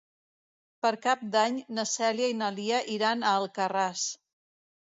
Per 0.85 0.91
Cap 1.03 1.25
d'Any 1.35 1.59
na 1.79 1.85
Cèlia 1.91 2.31
i 2.33 2.39
na 2.39 2.49
Lia 2.57 2.83
iran 2.97 3.29
a 3.29 3.35
Alcarràs. 3.43 4.09